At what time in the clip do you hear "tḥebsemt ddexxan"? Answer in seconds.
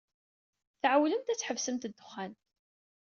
1.39-2.31